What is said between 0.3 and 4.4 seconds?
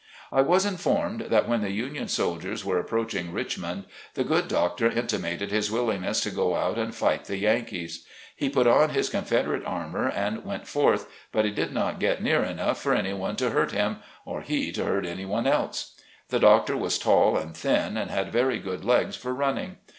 I was informed that when the Union soldiers were approaching Richmond, the